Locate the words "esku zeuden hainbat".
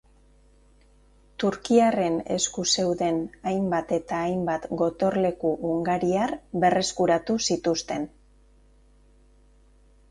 2.35-3.93